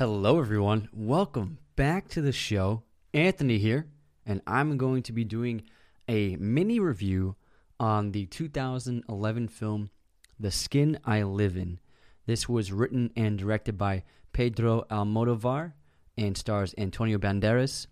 Hello, 0.00 0.38
everyone. 0.38 0.88
Welcome 0.94 1.58
back 1.76 2.08
to 2.08 2.22
the 2.22 2.32
show. 2.32 2.84
Anthony 3.12 3.58
here, 3.58 3.86
and 4.24 4.40
I'm 4.46 4.78
going 4.78 5.02
to 5.02 5.12
be 5.12 5.24
doing 5.24 5.64
a 6.08 6.36
mini 6.36 6.80
review 6.80 7.36
on 7.78 8.12
the 8.12 8.24
2011 8.24 9.48
film 9.48 9.90
The 10.38 10.50
Skin 10.50 10.98
I 11.04 11.22
Live 11.24 11.54
In. 11.54 11.80
This 12.24 12.48
was 12.48 12.72
written 12.72 13.10
and 13.14 13.38
directed 13.38 13.76
by 13.76 14.04
Pedro 14.32 14.86
Almodovar 14.90 15.74
and 16.16 16.34
stars 16.34 16.74
Antonio 16.78 17.18
Banderas, 17.18 17.86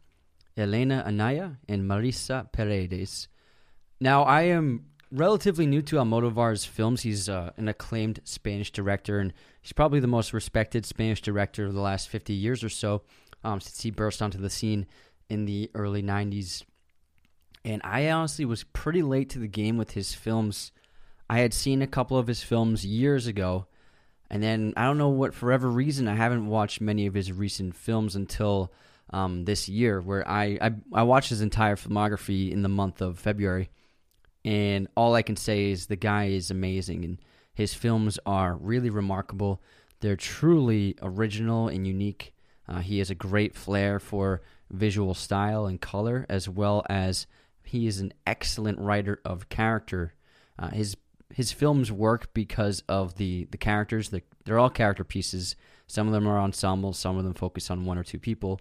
Elena 0.57 1.05
Anaya, 1.07 1.59
and 1.69 1.83
Marisa 1.83 2.51
Paredes. 2.51 3.29
Now, 4.01 4.23
I 4.23 4.45
am 4.45 4.87
relatively 5.11 5.67
new 5.67 5.83
to 5.83 5.97
Almodovar's 5.97 6.65
films. 6.65 7.03
He's 7.03 7.29
uh, 7.29 7.53
an 7.57 7.69
acclaimed 7.69 8.21
Spanish 8.25 8.71
director, 8.71 9.19
and 9.21 9.33
he's 9.61 9.73
probably 9.73 10.01
the 10.01 10.07
most 10.07 10.33
respected 10.33 10.85
Spanish 10.85 11.21
director 11.21 11.67
of 11.67 11.75
the 11.75 11.81
last 11.81 12.09
50 12.09 12.33
years 12.33 12.63
or 12.63 12.69
so 12.69 13.03
um, 13.45 13.61
since 13.61 13.83
he 13.83 13.91
burst 13.91 14.23
onto 14.23 14.39
the 14.39 14.51
scene 14.51 14.87
in 15.29 15.45
the 15.45 15.71
early 15.75 16.03
90s. 16.03 16.65
And 17.65 17.81
I 17.85 18.11
honestly 18.11 18.45
was 18.45 18.65
pretty 18.65 19.03
late 19.03 19.31
to 19.31 19.39
the 19.39 19.49
game 19.49 19.77
with 19.77 19.93
his 19.93 20.15
films. 20.15 20.73
I 21.29 21.41
had 21.41 21.53
seen 21.53 21.83
a 21.83 21.87
couple 21.87 22.17
of 22.17 22.27
his 22.27 22.43
films 22.43 22.85
years 22.85 23.27
ago, 23.27 23.67
and 24.31 24.43
then 24.43 24.73
I 24.77 24.85
don't 24.85 24.99
know 24.99 25.09
what, 25.09 25.35
for 25.35 25.47
whatever 25.47 25.69
reason, 25.69 26.09
I 26.09 26.15
haven't 26.15 26.47
watched 26.47 26.81
many 26.81 27.07
of 27.07 27.15
his 27.15 27.33
recent 27.33 27.75
films 27.75 28.17
until 28.17 28.73
um, 29.11 29.45
this 29.45 29.69
year, 29.69 30.01
where 30.01 30.27
I, 30.29 30.59
I, 30.61 30.71
I 30.93 31.03
watched 31.03 31.31
his 31.31 31.41
entire 31.41 31.77
filmography 31.77 32.51
in 32.51 32.63
the 32.63 32.69
month 32.69 33.01
of 33.01 33.19
February. 33.19 33.71
And 34.45 34.89
all 34.97 35.15
I 35.15 35.23
can 35.23 35.37
say 35.37 35.71
is 35.71 35.87
the 35.87 35.97
guy 35.97 36.27
is 36.27 36.51
amazing, 36.51 37.05
and 37.05 37.19
his 37.53 37.75
films 37.75 38.19
are 38.25 38.55
really 38.55 38.91
remarkable. 38.91 39.61
They're 40.01 40.17
truly 40.17 40.97
original 41.03 41.69
and 41.69 41.87
unique. 41.87 42.35
Uh, 42.69 42.79
he 42.81 42.99
has 42.99 43.11
a 43.11 43.15
great 43.15 43.55
flair 43.55 43.99
for 43.99 44.43
visual 44.71 45.15
style 45.15 45.67
and 45.67 45.81
color, 45.81 46.27
as 46.29 46.49
well 46.49 46.85
as 46.89 47.27
he 47.65 47.87
is 47.87 48.01
an 48.01 48.13
excellent 48.27 48.79
writer 48.79 49.21
of 49.25 49.49
character. 49.49 50.15
Uh, 50.59 50.71
his 50.71 50.97
his 51.35 51.53
films 51.53 51.93
work 51.93 52.33
because 52.33 52.83
of 52.89 53.17
the 53.17 53.47
the 53.51 53.59
characters. 53.59 54.11
The, 54.11 54.23
they're 54.45 54.59
all 54.59 54.71
character 54.71 55.05
pieces. 55.05 55.57
Some 55.87 56.07
of 56.07 56.13
them 56.13 56.27
are 56.27 56.39
ensembles. 56.39 56.99
Some 56.99 57.19
of 57.19 57.25
them 57.25 57.35
focus 57.35 57.71
on 57.71 57.85
one 57.85 57.99
or 57.99 58.05
two 58.05 58.19
people, 58.19 58.61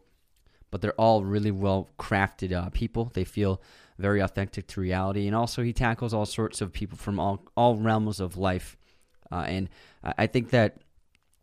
but 0.71 0.81
they're 0.81 0.93
all 0.93 1.23
really 1.23 1.51
well 1.51 1.89
crafted 1.99 2.53
uh, 2.53 2.69
people. 2.69 3.11
They 3.13 3.23
feel 3.23 3.61
very 3.97 4.19
authentic 4.19 4.67
to 4.67 4.81
reality, 4.81 5.27
and 5.27 5.35
also 5.35 5.63
he 5.63 5.73
tackles 5.73 6.13
all 6.13 6.25
sorts 6.25 6.61
of 6.61 6.71
people 6.71 6.97
from 6.97 7.19
all 7.19 7.43
all 7.55 7.75
realms 7.75 8.19
of 8.19 8.37
life. 8.37 8.77
Uh, 9.31 9.45
and 9.47 9.69
I 10.03 10.27
think 10.27 10.51
that 10.51 10.77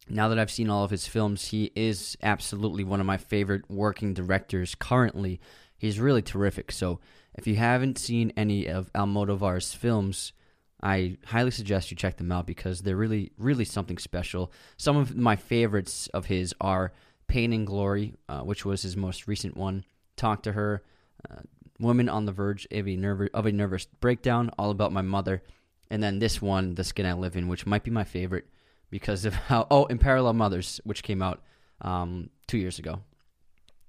now 0.09 0.29
that 0.29 0.39
I've 0.39 0.51
seen 0.51 0.71
all 0.71 0.85
of 0.85 0.91
his 0.91 1.07
films, 1.07 1.49
he 1.49 1.71
is 1.75 2.17
absolutely 2.23 2.85
one 2.85 3.01
of 3.01 3.07
my 3.07 3.17
favorite 3.17 3.71
working 3.71 4.15
directors 4.15 4.75
currently. 4.75 5.41
He's 5.77 6.01
really 6.01 6.23
terrific. 6.23 6.73
So 6.73 7.01
if 7.35 7.47
you 7.47 7.57
haven't 7.57 7.99
seen 7.99 8.33
any 8.37 8.67
of 8.67 8.93
Almodovar's 8.93 9.75
films, 9.75 10.33
I 10.83 11.17
highly 11.27 11.51
suggest 11.51 11.91
you 11.91 11.97
check 11.97 12.19
them 12.19 12.31
out 12.31 12.47
because 12.47 12.83
they're 12.83 12.97
really, 12.97 13.33
really 13.39 13.65
something 13.65 13.99
special. 13.99 14.53
Some 14.77 14.97
of 14.97 15.17
my 15.17 15.37
favorites 15.37 16.09
of 16.09 16.27
his 16.27 16.55
are 16.61 16.93
Pain 17.27 17.53
and 17.53 17.67
Glory, 17.67 18.15
uh, 18.29 18.41
which 18.41 18.65
was 18.65 18.83
his 18.83 18.97
most 18.97 19.27
recent 19.27 19.57
one, 19.57 19.85
Talk 20.17 20.43
to 20.43 20.53
Her, 20.53 20.83
uh, 21.31 21.41
Woman 21.81 22.09
on 22.09 22.25
the 22.25 22.33
Verge 22.33 22.67
of 22.71 22.87
a, 22.89 22.97
nervous, 22.97 23.31
of 23.35 23.47
a 23.47 23.53
Nervous 23.53 23.87
Breakdown, 24.01 24.51
All 24.59 24.71
About 24.71 24.93
My 24.93 25.03
Mother, 25.03 25.43
and 25.91 26.03
then 26.03 26.19
this 26.19 26.41
one, 26.41 26.75
The 26.75 26.85
Skin 26.85 27.07
I 27.07 27.13
Live 27.15 27.37
In, 27.37 27.49
which 27.49 27.67
might 27.67 27.85
be 27.85 27.91
my 27.91 28.05
favorite 28.05 28.47
because 28.91 29.25
of 29.25 29.35
how. 29.35 29.67
Oh, 29.71 29.87
and 29.87 30.01
Parallel 30.01 30.35
Mothers, 30.35 30.81
which 30.85 31.03
came 31.03 31.23
out 31.23 31.43
um, 31.81 32.31
two 32.47 32.59
years 32.59 32.79
ago. 32.79 33.01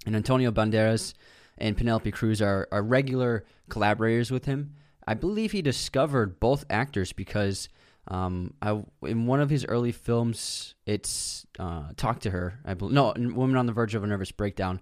And 0.06 0.16
Antonio 0.16 0.52
Banderas 0.52 1.14
and 1.58 1.78
Penelope 1.78 2.12
Cruz 2.12 2.42
are, 2.42 2.68
are 2.72 2.84
regular 2.84 3.46
collaborators 3.70 4.32
with 4.32 4.46
him. 4.46 4.76
I 5.08 5.14
believe 5.14 5.52
he 5.52 5.62
discovered 5.62 6.40
both 6.40 6.66
actors 6.70 7.14
because 7.14 7.70
um, 8.08 8.54
I, 8.62 8.82
in 9.04 9.26
one 9.26 9.42
of 9.42 9.50
his 9.50 9.66
early 9.66 9.92
films, 9.92 10.76
it's 10.86 11.46
uh, 11.60 11.84
Talk 11.98 12.20
to 12.22 12.32
Her. 12.32 12.60
I 12.66 12.74
believe, 12.74 12.94
no, 12.94 13.14
Woman 13.16 13.58
on 13.58 13.66
the 13.66 13.74
Verge 13.74 13.96
of 13.96 14.04
a 14.04 14.08
Nervous 14.08 14.32
Breakdown. 14.32 14.82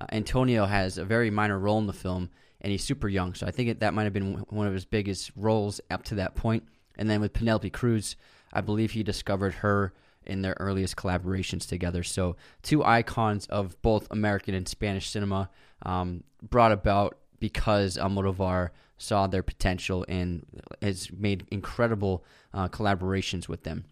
Uh, 0.00 0.06
Antonio 0.12 0.64
has 0.64 0.96
a 0.96 1.04
very 1.04 1.30
minor 1.30 1.58
role 1.58 1.78
in 1.78 1.86
the 1.86 1.92
film, 1.92 2.30
and 2.62 2.70
he's 2.70 2.84
super 2.84 3.08
young, 3.08 3.34
so 3.34 3.46
I 3.46 3.50
think 3.50 3.80
that 3.80 3.92
might 3.92 4.04
have 4.04 4.12
been 4.12 4.34
one 4.48 4.66
of 4.66 4.72
his 4.72 4.84
biggest 4.84 5.32
roles 5.36 5.80
up 5.90 6.04
to 6.04 6.14
that 6.14 6.34
point. 6.36 6.62
And 6.96 7.10
then 7.10 7.20
with 7.20 7.32
Penelope 7.32 7.68
Cruz, 7.70 8.16
I 8.52 8.60
believe 8.60 8.92
he 8.92 9.02
discovered 9.02 9.54
her 9.54 9.92
in 10.24 10.42
their 10.42 10.56
earliest 10.60 10.96
collaborations 10.96 11.66
together. 11.66 12.02
So, 12.02 12.36
two 12.62 12.84
icons 12.84 13.46
of 13.46 13.80
both 13.82 14.06
American 14.10 14.54
and 14.54 14.68
Spanish 14.68 15.10
cinema 15.10 15.50
um, 15.84 16.22
brought 16.40 16.72
about 16.72 17.18
because 17.40 17.96
Almodovar 17.96 18.70
saw 18.98 19.26
their 19.26 19.42
potential 19.42 20.06
and 20.08 20.46
has 20.80 21.10
made 21.10 21.44
incredible 21.50 22.24
uh, 22.54 22.68
collaborations 22.68 23.48
with 23.48 23.64
them. 23.64 23.84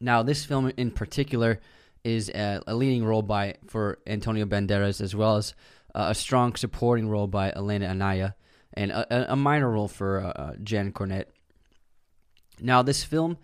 Now, 0.00 0.22
this 0.22 0.44
film 0.44 0.72
in 0.78 0.90
particular 0.90 1.60
is 2.04 2.30
a, 2.30 2.62
a, 2.66 2.74
leading 2.74 3.04
role 3.04 3.22
by 3.22 3.56
for 3.66 3.98
Antonio 4.06 4.46
Banderas, 4.46 5.00
as 5.00 5.14
well 5.14 5.36
as 5.36 5.54
uh, 5.94 6.06
a 6.10 6.14
strong 6.14 6.54
supporting 6.56 7.08
role 7.08 7.26
by 7.26 7.52
Elena 7.52 7.86
Anaya, 7.86 8.34
and 8.72 8.90
a, 8.90 9.32
a 9.32 9.36
minor 9.36 9.70
role 9.70 9.88
for 9.88 10.20
uh, 10.20 10.28
uh 10.28 10.52
Jan 10.62 10.92
Cornet. 10.92 11.30
Now, 12.60 12.82
this 12.82 13.04
film 13.04 13.38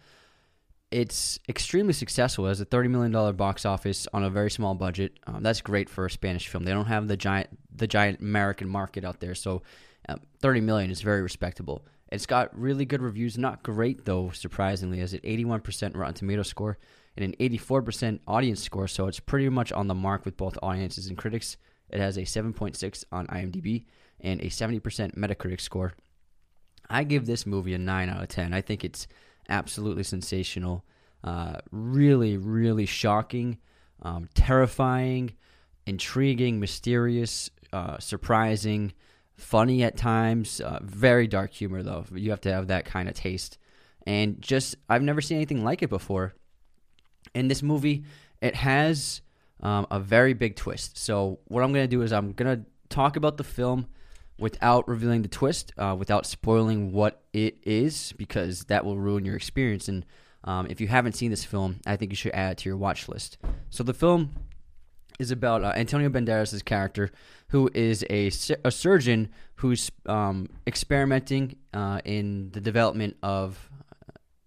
it's 0.91 1.39
extremely 1.49 1.93
successful. 1.93 2.47
It 2.47 2.51
has 2.51 2.61
a 2.61 2.65
thirty 2.65 2.89
million 2.89 3.13
dollar 3.13 3.33
box 3.33 3.65
office 3.65 4.09
on 4.13 4.25
a 4.25 4.31
very 4.31 4.51
small 4.51 4.75
budget. 4.75 5.19
Um, 5.27 5.43
that's 5.43 5.61
great 5.61 5.89
for 5.89 6.07
a 6.07 6.11
Spanish 6.11 6.49
film. 6.49 6.65
They 6.65 6.73
don't 6.73 6.87
have 6.87 7.07
the 7.07 7.17
giant 7.17 7.49
the 7.75 7.87
giant 7.87 8.21
American 8.21 8.69
market 8.69 9.05
out 9.05 9.21
there, 9.21 9.35
so 9.35 9.63
uh, 10.09 10.17
thirty 10.41 10.61
million 10.61 10.91
is 10.91 11.01
very 11.01 11.23
respectable. 11.23 11.87
It's 12.11 12.27
got 12.27 12.59
really 12.59 12.85
good 12.85 13.03
reviews. 13.03 13.39
Not 13.39 13.63
great 13.63 14.05
though, 14.05 14.31
surprisingly, 14.31 15.01
as 15.01 15.17
one 15.23 15.61
percent 15.61 15.97
Rotten 15.97 16.15
Tomato 16.15 16.43
score 16.43 16.77
and 17.17 17.25
an 17.25 17.35
eighty 17.39 17.59
four 17.59 17.83
percent 17.83 18.21
audience 18.27 18.61
score. 18.61 18.89
So 18.89 19.07
it's 19.07 19.21
pretty 19.21 19.49
much 19.49 19.71
on 19.71 19.87
the 19.87 19.95
mark 19.95 20.25
with 20.25 20.37
both 20.37 20.59
audiences 20.61 21.07
and 21.07 21.17
critics. 21.17 21.57
It 21.93 22.01
has 22.01 22.19
a 22.19 22.25
seven 22.25 22.53
point 22.53 22.77
six 22.77 23.05
on 23.11 23.27
IMDb 23.27 23.85
and 24.21 24.41
a 24.41 24.49
seventy 24.49 24.81
percent 24.81 25.17
Metacritic 25.17 25.61
score. 25.61 25.93
I 26.89 27.05
give 27.05 27.27
this 27.27 27.47
movie 27.47 27.75
a 27.75 27.79
nine 27.79 28.09
out 28.09 28.23
of 28.23 28.29
ten. 28.29 28.53
I 28.53 28.61
think 28.61 28.85
it's 28.85 29.07
absolutely 29.49 30.03
sensational. 30.03 30.85
Uh, 31.23 31.59
really, 31.71 32.37
really 32.37 32.87
shocking, 32.87 33.59
um, 34.03 34.29
terrifying, 34.35 35.33
intriguing, 35.87 36.59
mysterious, 36.59 37.51
uh, 37.73 37.99
surprising, 37.99 38.93
funny 39.37 39.83
at 39.83 39.97
times. 39.97 40.61
Uh, 40.61 40.79
very 40.83 41.27
dark 41.27 41.53
humor, 41.53 41.83
though. 41.83 42.05
You 42.15 42.31
have 42.31 42.41
to 42.43 42.53
have 42.53 42.69
that 42.69 42.87
kind 42.87 43.09
of 43.09 43.15
taste. 43.15 43.59
And 44.07 44.41
just, 44.41 44.77
I've 44.89 45.03
never 45.03 45.21
seen 45.21 45.37
anything 45.37 45.63
like 45.63 45.83
it 45.83 45.91
before. 45.91 46.35
In 47.35 47.49
this 47.49 47.63
movie, 47.63 48.05
it 48.41 48.55
has 48.55 49.21
um, 49.63 49.87
a 49.91 50.01
very 50.01 50.35
big 50.35 50.57
twist. 50.57 50.99
So, 50.99 51.39
what 51.49 51.63
I'm 51.63 51.73
going 51.73 51.85
to 51.85 51.97
do 51.97 52.03
is 52.03 52.13
I'm 52.13 52.33
going 52.33 52.59
to 52.59 52.65
talk 52.89 53.17
about 53.17 53.37
the 53.37 53.45
film 53.45 53.87
without 54.39 54.89
revealing 54.89 55.23
the 55.23 55.29
twist, 55.29 55.73
uh, 55.77 55.95
without 55.99 56.27
spoiling 56.27 56.93
what 56.93 57.23
it 57.33 57.59
is, 57.63 58.13
because 58.17 58.65
that 58.65 58.85
will 58.85 58.97
ruin 58.97 59.25
your 59.25 59.37
experience. 59.37 59.89
And 59.89 60.07
um, 60.45 60.67
if 60.71 60.81
you 60.81 60.89
haven't 60.89 61.13
seen 61.13 61.31
this 61.31 61.45
film, 61.45 61.81
I 61.87 61.97
think 61.97 62.11
you 62.11 62.17
should 62.17 62.33
add 62.33 62.53
it 62.53 62.59
to 62.59 62.69
your 62.69 62.79
watch 62.79 63.09
list. 63.09 63.37
So 63.69 63.85
the 63.85 63.93
film 63.93 64.31
is 65.19 65.31
about 65.31 65.63
uh, 65.63 65.73
Antonio 65.77 66.09
Banderas' 66.09 66.65
character, 66.65 67.11
who 67.49 67.71
is 67.75 68.05
a, 68.09 68.31
a 68.65 68.71
surgeon 68.71 69.29
who's 69.57 69.91
um, 70.07 70.49
experimenting 70.67 71.57
uh, 71.75 72.01
in 72.07 72.51
the 72.53 72.61
development 72.61 73.19
of 73.23 73.71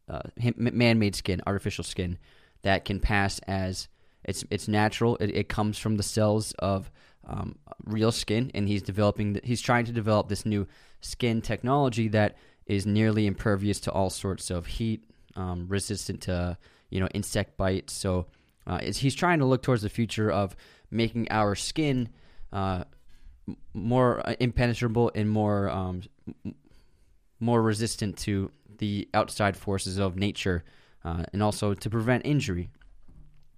uh, 0.10 0.22
man-made 0.56 1.16
skin, 1.16 1.42
artificial 1.46 1.84
skin, 1.84 2.18
that 2.64 2.86
can 2.86 3.00
pass 3.00 3.40
as 3.48 3.88
it's 4.24 4.44
it's 4.50 4.68
natural. 4.68 5.18
It, 5.18 5.36
it 5.36 5.50
comes 5.50 5.78
from 5.78 5.98
the 5.98 6.04
cells 6.04 6.54
of 6.60 6.92
um, 7.28 7.58
real 7.86 8.12
skin, 8.12 8.52
and 8.54 8.68
he's 8.68 8.82
developing. 8.82 9.40
He's 9.44 9.62
trying 9.62 9.86
to 9.86 9.92
develop 9.92 10.30
this 10.30 10.46
new 10.46 10.68
skin 11.02 11.42
technology 11.42 12.08
that 12.10 12.38
is 12.66 12.86
nearly 12.86 13.28
impervious 13.28 13.80
to 13.82 13.92
all 13.92 14.10
sorts 14.10 14.50
of 14.50 14.66
heat, 14.66 15.04
um, 15.36 15.68
resistant 15.68 16.22
to 16.22 16.58
you 16.90 17.00
know 17.00 17.08
insect 17.14 17.58
bites. 17.58 17.94
So 17.94 18.28
uh, 18.66 18.80
he's 18.80 19.16
trying 19.16 19.40
to 19.40 19.46
look 19.46 19.64
towards 19.64 19.82
the 19.82 19.90
future 19.90 20.32
of 20.32 20.56
making 20.92 21.28
our 21.32 21.56
skin 21.56 22.10
uh, 22.52 22.84
more 23.74 24.28
uh, 24.28 24.36
impenetrable 24.40 25.12
and 25.16 25.30
more 25.30 25.70
um, 25.70 26.02
more 27.40 27.62
resistant 27.62 28.18
to 28.18 28.52
the 28.78 29.08
outside 29.14 29.58
forces 29.58 29.98
of 29.98 30.16
nature, 30.16 30.64
uh, 31.04 31.24
and 31.34 31.44
also 31.44 31.74
to 31.74 31.90
prevent 31.90 32.26
injury. 32.26 32.70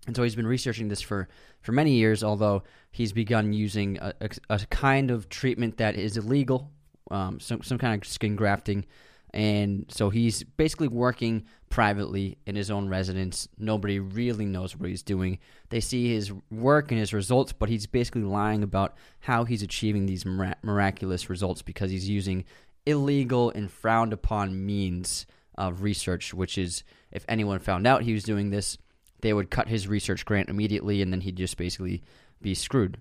And 0.07 0.15
so 0.15 0.23
he's 0.23 0.35
been 0.35 0.47
researching 0.47 0.87
this 0.87 1.01
for, 1.01 1.27
for 1.61 1.71
many 1.71 1.93
years, 1.93 2.23
although 2.23 2.63
he's 2.91 3.11
begun 3.11 3.53
using 3.53 3.97
a, 3.99 4.13
a, 4.21 4.29
a 4.49 4.59
kind 4.69 5.11
of 5.11 5.29
treatment 5.29 5.77
that 5.77 5.95
is 5.95 6.17
illegal, 6.17 6.71
um, 7.11 7.39
some, 7.39 7.63
some 7.63 7.77
kind 7.77 8.01
of 8.01 8.07
skin 8.07 8.35
grafting. 8.35 8.85
And 9.33 9.85
so 9.89 10.09
he's 10.09 10.43
basically 10.43 10.87
working 10.87 11.43
privately 11.69 12.37
in 12.45 12.55
his 12.55 12.71
own 12.71 12.87
residence. 12.87 13.49
Nobody 13.57 13.99
really 13.99 14.45
knows 14.45 14.77
what 14.77 14.87
he's 14.87 15.03
doing. 15.03 15.39
They 15.69 15.81
see 15.81 16.13
his 16.13 16.31
work 16.49 16.91
and 16.91 16.99
his 16.99 17.13
results, 17.13 17.51
but 17.51 17.67
he's 17.67 17.85
basically 17.85 18.23
lying 18.23 18.63
about 18.63 18.95
how 19.19 19.43
he's 19.43 19.61
achieving 19.61 20.05
these 20.05 20.25
miraculous 20.25 21.29
results 21.29 21.61
because 21.61 21.91
he's 21.91 22.07
using 22.07 22.45
illegal 22.85 23.49
and 23.49 23.69
frowned 23.69 24.13
upon 24.13 24.65
means 24.65 25.25
of 25.57 25.81
research, 25.81 26.33
which 26.33 26.57
is, 26.57 26.83
if 27.11 27.25
anyone 27.27 27.59
found 27.59 27.85
out 27.87 28.03
he 28.03 28.13
was 28.13 28.23
doing 28.23 28.51
this, 28.51 28.77
they 29.25 29.33
would 29.33 29.49
cut 29.49 29.67
his 29.67 29.87
research 29.87 30.23
grant 30.23 30.49
immediately, 30.49 31.01
and 31.01 31.11
then 31.11 31.21
he'd 31.21 31.35
just 31.35 31.57
basically 31.57 32.03
be 32.43 32.53
screwed. 32.53 32.99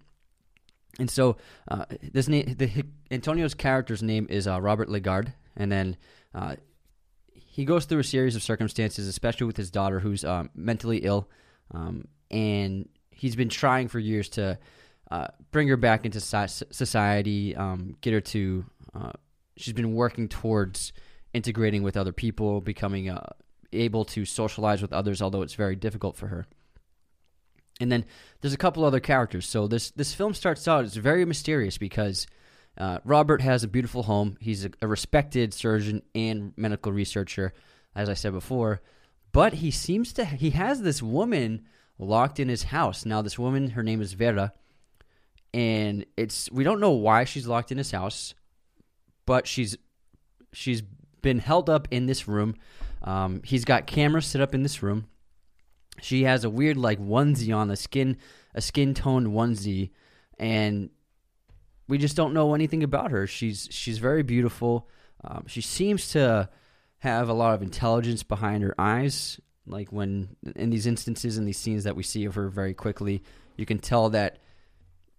And 0.98 1.10
so, 1.10 1.36
uh, 1.68 1.84
this 2.12 2.28
name, 2.28 2.54
the, 2.56 2.86
Antonio's 3.10 3.52
character's 3.52 4.02
name 4.02 4.26
is 4.30 4.48
uh, 4.48 4.58
Robert 4.58 4.88
Ledgard, 4.88 5.34
and 5.54 5.70
then 5.70 5.98
uh, 6.34 6.56
he 7.34 7.66
goes 7.66 7.84
through 7.84 7.98
a 7.98 8.04
series 8.04 8.36
of 8.36 8.42
circumstances, 8.42 9.06
especially 9.06 9.46
with 9.46 9.58
his 9.58 9.70
daughter, 9.70 10.00
who's 10.00 10.24
um, 10.24 10.48
mentally 10.54 10.98
ill, 10.98 11.28
um, 11.72 12.08
and 12.30 12.88
he's 13.10 13.36
been 13.36 13.50
trying 13.50 13.88
for 13.88 13.98
years 13.98 14.30
to 14.30 14.58
uh, 15.10 15.28
bring 15.50 15.68
her 15.68 15.76
back 15.76 16.06
into 16.06 16.20
society, 16.20 17.54
um, 17.54 17.96
get 18.00 18.14
her 18.14 18.22
to. 18.22 18.64
Uh, 18.94 19.12
she's 19.58 19.74
been 19.74 19.94
working 19.94 20.28
towards 20.28 20.94
integrating 21.34 21.82
with 21.82 21.98
other 21.98 22.12
people, 22.12 22.62
becoming 22.62 23.10
a 23.10 23.34
able 23.74 24.04
to 24.06 24.24
socialize 24.24 24.82
with 24.82 24.92
others, 24.92 25.20
although 25.20 25.42
it's 25.42 25.54
very 25.54 25.76
difficult 25.76 26.16
for 26.16 26.28
her. 26.28 26.46
And 27.80 27.90
then 27.90 28.04
there's 28.40 28.54
a 28.54 28.58
couple 28.58 28.84
other 28.84 29.00
characters. 29.00 29.46
So 29.46 29.66
this 29.66 29.90
this 29.90 30.14
film 30.14 30.34
starts 30.34 30.68
out 30.68 30.84
it's 30.84 30.96
very 30.96 31.24
mysterious 31.24 31.76
because 31.76 32.26
uh, 32.78 32.98
Robert 33.04 33.40
has 33.40 33.62
a 33.62 33.68
beautiful 33.68 34.04
home. 34.04 34.36
He's 34.40 34.64
a, 34.64 34.70
a, 34.82 34.86
respected 34.88 35.54
surgeon 35.54 36.02
and 36.14 36.52
medical 36.56 36.92
researcher, 36.92 37.52
as 37.94 38.08
I 38.08 38.14
said 38.14 38.32
before. 38.32 38.80
But 39.32 39.54
he 39.54 39.70
seems 39.70 40.12
to 40.14 40.24
he 40.24 40.50
has 40.50 40.82
this 40.82 41.02
woman 41.02 41.66
locked 41.98 42.38
in 42.38 42.48
his 42.48 42.64
house. 42.64 43.04
Now 43.04 43.22
this 43.22 43.38
woman, 43.38 43.70
her 43.70 43.82
name 43.82 44.00
is 44.00 44.12
Vera, 44.12 44.52
and 45.52 46.06
it's 46.16 46.50
we 46.52 46.64
don't 46.64 46.80
know 46.80 46.92
why 46.92 47.24
she's 47.24 47.46
locked 47.46 47.72
in 47.72 47.78
his 47.78 47.90
house, 47.90 48.34
but 49.26 49.46
she's 49.46 49.76
she's 50.52 50.82
been 51.22 51.38
held 51.40 51.70
up 51.70 51.88
in 51.90 52.06
this 52.06 52.28
room 52.28 52.54
um, 53.04 53.42
he's 53.44 53.64
got 53.64 53.86
cameras 53.86 54.26
set 54.26 54.40
up 54.40 54.54
in 54.54 54.62
this 54.62 54.82
room. 54.82 55.06
She 56.00 56.24
has 56.24 56.44
a 56.44 56.50
weird 56.50 56.76
like 56.76 56.98
onesie 56.98 57.54
on, 57.54 57.70
a 57.70 57.76
skin 57.76 58.16
a 58.54 58.60
skin 58.60 58.94
toned 58.94 59.28
onesie, 59.28 59.90
and 60.38 60.90
we 61.86 61.98
just 61.98 62.16
don't 62.16 62.34
know 62.34 62.54
anything 62.54 62.82
about 62.82 63.10
her. 63.10 63.26
She's 63.26 63.68
she's 63.70 63.98
very 63.98 64.22
beautiful. 64.22 64.88
Um, 65.22 65.44
she 65.46 65.60
seems 65.60 66.08
to 66.10 66.48
have 66.98 67.28
a 67.28 67.34
lot 67.34 67.54
of 67.54 67.62
intelligence 67.62 68.22
behind 68.22 68.62
her 68.62 68.74
eyes. 68.78 69.38
Like 69.66 69.92
when 69.92 70.36
in 70.56 70.70
these 70.70 70.86
instances 70.86 71.38
in 71.38 71.44
these 71.44 71.58
scenes 71.58 71.84
that 71.84 71.96
we 71.96 72.02
see 72.02 72.24
of 72.24 72.34
her 72.34 72.48
very 72.48 72.74
quickly, 72.74 73.22
you 73.56 73.66
can 73.66 73.78
tell 73.78 74.10
that 74.10 74.38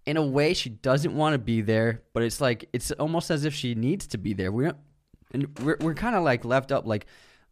in 0.04 0.16
a 0.16 0.24
way 0.24 0.54
she 0.54 0.70
doesn't 0.70 1.16
want 1.16 1.34
to 1.34 1.38
be 1.38 1.60
there, 1.60 2.02
but 2.12 2.22
it's 2.22 2.40
like 2.40 2.68
it's 2.72 2.90
almost 2.92 3.30
as 3.30 3.44
if 3.44 3.54
she 3.54 3.74
needs 3.74 4.06
to 4.08 4.18
be 4.18 4.34
there. 4.34 4.52
We're 4.52 4.74
and 5.32 5.58
we're 5.60 5.78
we're 5.80 5.94
kind 5.94 6.14
of 6.14 6.22
like 6.22 6.44
left 6.44 6.70
up 6.72 6.86
like 6.86 7.06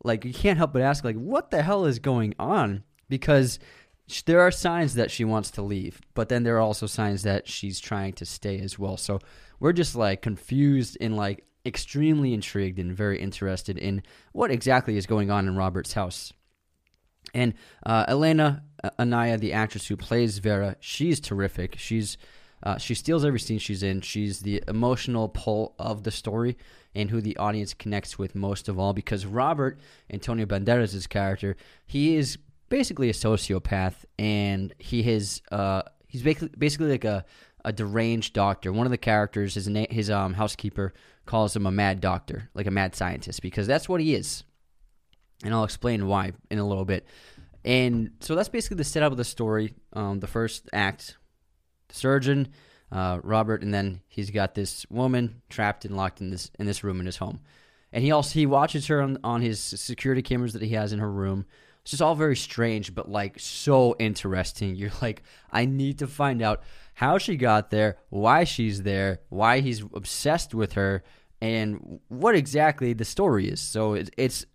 like 0.04 0.24
you 0.24 0.32
can't 0.32 0.58
help 0.58 0.72
but 0.72 0.82
ask 0.82 1.02
like 1.02 1.16
what 1.16 1.50
the 1.50 1.62
hell 1.62 1.84
is 1.86 1.98
going 1.98 2.34
on? 2.38 2.84
Because 3.08 3.58
there 4.26 4.40
are 4.40 4.50
signs 4.50 4.94
that 4.94 5.10
she 5.10 5.24
wants 5.24 5.50
to 5.50 5.62
leave 5.62 6.00
but 6.12 6.28
then 6.28 6.42
there 6.42 6.56
are 6.56 6.60
also 6.60 6.86
signs 6.86 7.22
that 7.22 7.48
she's 7.48 7.80
trying 7.80 8.12
to 8.12 8.24
stay 8.24 8.60
as 8.60 8.78
well. 8.78 8.96
So 8.96 9.18
we're 9.58 9.72
just 9.72 9.96
like 9.96 10.22
confused 10.22 10.96
and 11.00 11.16
like 11.16 11.44
extremely 11.66 12.34
intrigued 12.34 12.78
and 12.78 12.94
very 12.94 13.18
interested 13.18 13.78
in 13.78 14.02
what 14.32 14.50
exactly 14.50 14.96
is 14.96 15.06
going 15.06 15.30
on 15.30 15.48
in 15.48 15.56
robert's 15.56 15.94
house. 15.94 16.32
And 17.32 17.54
uh, 17.84 18.04
elena 18.06 18.62
anaya 18.98 19.38
the 19.38 19.54
actress 19.54 19.86
who 19.86 19.96
plays 19.96 20.38
vera 20.38 20.76
she's 20.80 21.20
terrific. 21.20 21.76
She's 21.78 22.18
uh, 22.64 22.76
she 22.78 22.94
steals 22.94 23.24
every 23.24 23.38
scene 23.38 23.58
she's 23.58 23.82
in 23.82 24.00
she's 24.00 24.40
the 24.40 24.62
emotional 24.66 25.28
pull 25.28 25.74
of 25.78 26.02
the 26.02 26.10
story 26.10 26.56
and 26.94 27.10
who 27.10 27.20
the 27.20 27.36
audience 27.36 27.74
connects 27.74 28.18
with 28.18 28.34
most 28.34 28.68
of 28.68 28.78
all 28.78 28.92
because 28.92 29.26
Robert, 29.26 29.78
Antonio 30.10 30.46
Banderas' 30.46 31.08
character, 31.08 31.56
he 31.86 32.16
is 32.16 32.38
basically 32.68 33.10
a 33.10 33.12
sociopath 33.12 34.04
and 34.18 34.72
he 34.78 35.02
has 35.02 35.42
uh, 35.50 35.82
he's 36.06 36.22
basically 36.22 36.90
like 36.90 37.04
a, 37.04 37.24
a 37.64 37.72
deranged 37.72 38.32
doctor. 38.34 38.72
One 38.72 38.86
of 38.86 38.90
the 38.90 38.98
characters, 38.98 39.54
his 39.54 39.68
na- 39.68 39.86
his 39.90 40.10
um, 40.10 40.34
housekeeper, 40.34 40.94
calls 41.26 41.54
him 41.56 41.66
a 41.66 41.72
mad 41.72 42.00
doctor, 42.00 42.50
like 42.54 42.66
a 42.66 42.70
mad 42.70 42.94
scientist, 42.94 43.42
because 43.42 43.66
that's 43.66 43.88
what 43.88 44.00
he 44.00 44.14
is. 44.14 44.44
And 45.42 45.52
I'll 45.52 45.64
explain 45.64 46.06
why 46.06 46.32
in 46.50 46.58
a 46.58 46.66
little 46.66 46.84
bit. 46.84 47.06
And 47.64 48.12
so 48.20 48.34
that's 48.34 48.48
basically 48.48 48.76
the 48.76 48.84
setup 48.84 49.10
of 49.10 49.18
the 49.18 49.24
story. 49.24 49.74
Um, 49.92 50.20
the 50.20 50.26
first 50.26 50.68
act, 50.72 51.16
surgeon 51.94 52.48
uh, 52.94 53.18
Robert, 53.24 53.62
and 53.62 53.74
then 53.74 54.00
he's 54.06 54.30
got 54.30 54.54
this 54.54 54.86
woman 54.88 55.42
trapped 55.48 55.84
and 55.84 55.96
locked 55.96 56.20
in 56.20 56.30
this 56.30 56.50
in 56.58 56.66
this 56.66 56.84
room 56.84 57.00
in 57.00 57.06
his 57.06 57.16
home, 57.16 57.40
and 57.92 58.04
he 58.04 58.12
also 58.12 58.34
he 58.34 58.46
watches 58.46 58.86
her 58.86 59.02
on, 59.02 59.18
on 59.24 59.42
his 59.42 59.60
security 59.60 60.22
cameras 60.22 60.52
that 60.52 60.62
he 60.62 60.74
has 60.74 60.92
in 60.92 61.00
her 61.00 61.10
room. 61.10 61.44
It's 61.82 61.90
just 61.90 62.02
all 62.02 62.14
very 62.14 62.36
strange, 62.36 62.94
but 62.94 63.10
like 63.10 63.38
so 63.40 63.96
interesting. 63.98 64.74
You're 64.76 64.92
like, 65.02 65.24
I 65.50 65.66
need 65.66 65.98
to 65.98 66.06
find 66.06 66.40
out 66.40 66.62
how 66.94 67.18
she 67.18 67.36
got 67.36 67.70
there, 67.70 67.98
why 68.10 68.44
she's 68.44 68.84
there, 68.84 69.18
why 69.28 69.58
he's 69.58 69.82
obsessed 69.92 70.54
with 70.54 70.74
her, 70.74 71.02
and 71.40 72.00
what 72.06 72.36
exactly 72.36 72.92
the 72.92 73.04
story 73.04 73.48
is. 73.48 73.60
So 73.60 73.94
it, 73.94 74.10
it's 74.16 74.46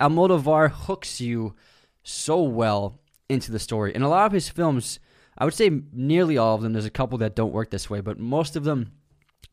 Almodovar 0.00 0.70
hooks 0.70 1.20
you 1.20 1.56
so 2.04 2.40
well 2.42 3.00
into 3.28 3.50
the 3.50 3.58
story, 3.58 3.92
and 3.96 4.04
a 4.04 4.08
lot 4.08 4.26
of 4.26 4.32
his 4.32 4.48
films 4.48 5.00
I 5.40 5.44
would 5.46 5.54
say 5.54 5.70
nearly 5.92 6.36
all 6.36 6.54
of 6.54 6.60
them. 6.60 6.74
There's 6.74 6.84
a 6.84 6.90
couple 6.90 7.18
that 7.18 7.34
don't 7.34 7.52
work 7.52 7.70
this 7.70 7.88
way, 7.88 8.02
but 8.02 8.20
most 8.20 8.56
of 8.56 8.64
them 8.64 8.92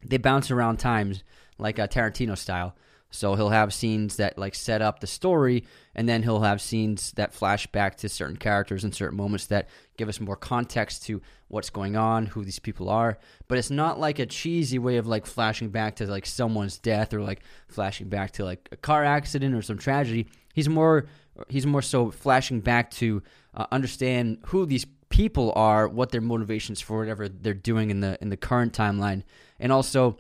they 0.05 0.17
bounce 0.17 0.51
around 0.51 0.77
times 0.77 1.23
like 1.57 1.79
a 1.79 1.87
Tarantino 1.87 2.37
style. 2.37 2.75
So 3.09 3.35
he'll 3.35 3.49
have 3.49 3.73
scenes 3.73 4.17
that 4.17 4.37
like 4.37 4.53
set 4.53 4.81
up 4.81 4.99
the 4.99 5.07
story, 5.07 5.63
and 5.95 6.09
then 6.09 6.23
he'll 6.23 6.41
have 6.41 6.59
scenes 6.59 7.13
that 7.13 7.33
flash 7.33 7.65
back 7.67 7.95
to 7.97 8.09
certain 8.09 8.35
characters 8.35 8.83
and 8.83 8.93
certain 8.93 9.17
moments 9.17 9.45
that 9.45 9.69
give 9.95 10.09
us 10.09 10.19
more 10.19 10.35
context 10.35 11.03
to 11.05 11.21
what's 11.47 11.69
going 11.69 11.95
on, 11.95 12.25
who 12.25 12.43
these 12.43 12.59
people 12.59 12.89
are. 12.89 13.17
But 13.47 13.59
it's 13.59 13.69
not 13.69 13.97
like 13.97 14.19
a 14.19 14.25
cheesy 14.25 14.77
way 14.77 14.97
of 14.97 15.07
like 15.07 15.25
flashing 15.25 15.69
back 15.69 15.95
to 15.95 16.05
like 16.05 16.25
someone's 16.25 16.77
death 16.77 17.13
or 17.13 17.21
like 17.21 17.43
flashing 17.69 18.09
back 18.09 18.31
to 18.31 18.43
like 18.43 18.67
a 18.73 18.77
car 18.77 19.05
accident 19.05 19.55
or 19.55 19.61
some 19.61 19.77
tragedy. 19.77 20.27
He's 20.53 20.67
more 20.67 21.07
he's 21.47 21.65
more 21.65 21.81
so 21.81 22.11
flashing 22.11 22.59
back 22.59 22.91
to 22.91 23.23
uh, 23.53 23.67
understand 23.71 24.39
who 24.47 24.65
these 24.65 24.85
people 25.09 25.53
are, 25.55 25.87
what 25.87 26.11
their 26.11 26.21
motivations 26.21 26.81
for 26.81 26.99
whatever 26.99 27.27
they're 27.29 27.53
doing 27.53 27.89
in 27.89 28.01
the 28.01 28.17
in 28.21 28.29
the 28.29 28.37
current 28.37 28.73
timeline, 28.73 29.23
and 29.59 29.71
also 29.71 30.17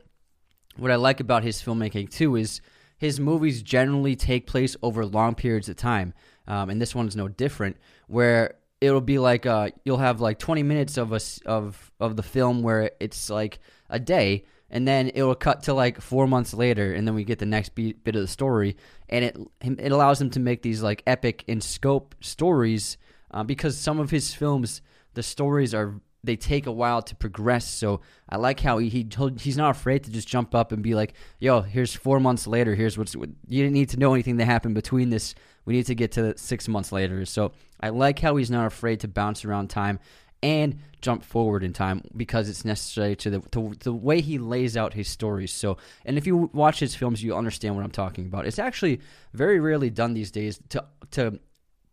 what 0.77 0.91
I 0.91 0.95
like 0.95 1.19
about 1.19 1.43
his 1.43 1.61
filmmaking 1.61 2.09
too 2.11 2.35
is 2.35 2.61
his 2.97 3.19
movies 3.19 3.61
generally 3.61 4.15
take 4.15 4.47
place 4.47 4.75
over 4.81 5.05
long 5.05 5.35
periods 5.35 5.69
of 5.69 5.75
time, 5.75 6.13
um, 6.47 6.69
and 6.69 6.81
this 6.81 6.95
one's 6.95 7.15
no 7.15 7.27
different. 7.27 7.77
Where 8.07 8.55
it'll 8.81 9.01
be 9.01 9.19
like 9.19 9.45
uh, 9.45 9.71
you'll 9.83 9.97
have 9.97 10.21
like 10.21 10.39
20 10.39 10.63
minutes 10.63 10.97
of 10.97 11.13
a 11.13 11.19
of 11.45 11.91
of 11.99 12.15
the 12.15 12.23
film 12.23 12.63
where 12.63 12.91
it's 12.99 13.29
like 13.29 13.59
a 13.89 13.99
day, 13.99 14.45
and 14.69 14.87
then 14.87 15.11
it'll 15.13 15.35
cut 15.35 15.63
to 15.63 15.73
like 15.73 16.01
four 16.01 16.27
months 16.27 16.53
later, 16.53 16.93
and 16.93 17.07
then 17.07 17.15
we 17.15 17.23
get 17.23 17.39
the 17.39 17.45
next 17.45 17.75
bit 17.75 17.97
of 18.07 18.21
the 18.21 18.27
story, 18.27 18.77
and 19.09 19.25
it 19.25 19.37
it 19.61 19.91
allows 19.91 20.21
him 20.21 20.29
to 20.31 20.39
make 20.39 20.61
these 20.61 20.81
like 20.81 21.03
epic 21.05 21.43
in 21.47 21.61
scope 21.61 22.15
stories 22.21 22.97
uh, 23.31 23.43
because 23.43 23.77
some 23.77 23.99
of 23.99 24.09
his 24.09 24.33
films 24.33 24.81
the 25.13 25.23
stories 25.23 25.73
are 25.73 25.99
they 26.23 26.35
take 26.35 26.67
a 26.67 26.71
while 26.71 27.01
to 27.01 27.15
progress. 27.15 27.67
So 27.67 28.01
I 28.29 28.37
like 28.37 28.59
how 28.59 28.77
he, 28.77 28.89
he 28.89 29.07
he's 29.39 29.57
not 29.57 29.71
afraid 29.71 30.03
to 30.03 30.11
just 30.11 30.27
jump 30.27 30.53
up 30.53 30.71
and 30.71 30.83
be 30.83 30.93
like, 30.93 31.13
"Yo, 31.39 31.61
here's 31.61 31.93
four 31.93 32.19
months 32.19 32.45
later. 32.45 32.75
Here's 32.75 32.97
what's 32.97 33.15
you 33.15 33.27
didn't 33.47 33.73
need 33.73 33.89
to 33.89 33.97
know 33.97 34.13
anything 34.13 34.37
that 34.37 34.45
happened 34.45 34.75
between 34.75 35.09
this. 35.09 35.33
We 35.65 35.73
need 35.73 35.87
to 35.87 35.95
get 35.95 36.11
to 36.13 36.37
six 36.37 36.67
months 36.67 36.91
later." 36.91 37.25
So 37.25 37.51
I 37.79 37.89
like 37.89 38.19
how 38.19 38.35
he's 38.35 38.51
not 38.51 38.67
afraid 38.67 38.99
to 39.01 39.07
bounce 39.07 39.43
around 39.45 39.69
time 39.69 39.99
and 40.43 40.79
jump 41.01 41.23
forward 41.23 41.63
in 41.63 41.73
time 41.73 42.03
because 42.15 42.49
it's 42.49 42.65
necessary 42.65 43.15
to 43.15 43.29
the 43.29 43.39
to 43.51 43.73
the 43.79 43.93
way 43.93 44.21
he 44.21 44.37
lays 44.37 44.77
out 44.77 44.93
his 44.93 45.07
stories. 45.07 45.51
So, 45.51 45.77
and 46.05 46.17
if 46.17 46.27
you 46.27 46.49
watch 46.53 46.79
his 46.79 46.93
films, 46.93 47.23
you 47.23 47.35
understand 47.35 47.75
what 47.75 47.83
I'm 47.83 47.91
talking 47.91 48.27
about. 48.27 48.45
It's 48.45 48.59
actually 48.59 49.01
very 49.33 49.59
rarely 49.59 49.89
done 49.89 50.13
these 50.13 50.31
days 50.31 50.59
to 50.69 50.85
to 51.11 51.39